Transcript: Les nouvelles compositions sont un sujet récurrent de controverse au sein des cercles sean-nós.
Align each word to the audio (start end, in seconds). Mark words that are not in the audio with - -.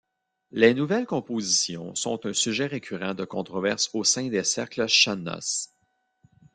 Les 0.49 0.73
nouvelles 0.73 1.05
compositions 1.05 1.93
sont 1.93 2.25
un 2.25 2.33
sujet 2.33 2.65
récurrent 2.65 3.13
de 3.13 3.23
controverse 3.23 3.91
au 3.93 4.03
sein 4.03 4.29
des 4.29 4.43
cercles 4.43 4.89
sean-nós. 4.89 5.69